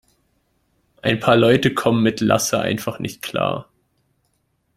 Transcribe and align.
Ein 1.03 1.19
paar 1.19 1.35
Leute 1.35 1.75
kommen 1.75 2.01
mit 2.01 2.21
Lasse 2.21 2.59
einfach 2.59 2.97
nicht 2.97 3.21
klar. 3.21 3.69